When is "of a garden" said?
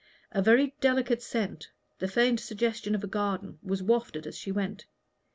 2.95-3.59